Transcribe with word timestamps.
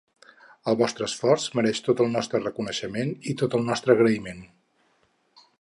El 0.71 0.77
vostre 0.79 1.05
esforç 1.09 1.45
mereix 1.59 1.83
tot 1.89 2.01
el 2.05 2.09
nostre 2.15 2.41
reconeixement 2.45 3.15
i 3.35 3.39
tot 3.43 3.59
el 3.59 3.71
nostre 3.71 3.97
agraïment. 3.99 4.45